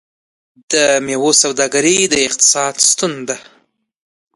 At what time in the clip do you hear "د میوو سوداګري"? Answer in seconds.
0.71-1.97